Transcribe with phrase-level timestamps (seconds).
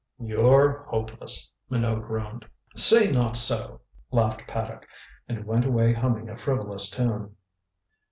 [0.17, 2.43] "You're hopeless," Minot groaned.
[2.75, 4.87] "Say not so," laughed Paddock,
[5.29, 7.35] and went away humming a frivolous tune.